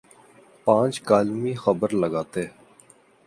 پانچ 0.63 0.93
کالمی 1.07 1.53
خبر 1.55 1.89
لگاتے۔ 2.01 2.43